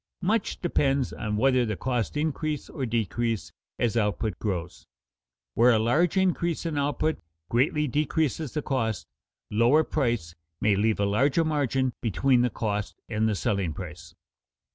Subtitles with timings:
[0.23, 4.87] Much depends on whether the costs increase or decrease as output grows.
[5.53, 7.19] Where a large increase in output
[7.51, 9.05] greatly decreases the cost,
[9.51, 14.15] lower price may leave a larger margin between the cost and the selling price.